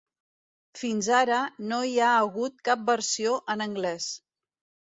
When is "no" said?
1.73-1.79